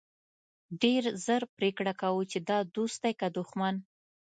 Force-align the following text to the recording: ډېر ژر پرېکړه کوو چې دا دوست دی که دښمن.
ډېر 0.81 1.03
ژر 1.23 1.41
پرېکړه 1.57 1.93
کوو 2.01 2.21
چې 2.31 2.37
دا 2.49 2.57
دوست 2.75 2.99
دی 3.03 3.13
که 3.19 3.27
دښمن. 3.37 3.75